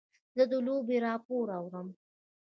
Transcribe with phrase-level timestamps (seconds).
[0.35, 1.87] زه د لوبې راپور اورم.